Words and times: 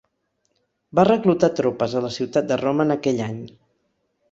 Va 0.99 1.05
reclutar 1.09 1.51
tropes 1.59 1.95
a 1.95 2.03
la 2.07 2.11
ciutat 2.17 2.51
de 2.55 2.59
Roma 2.65 2.89
en 2.91 2.97
aquell 2.99 3.25
any. 3.31 3.39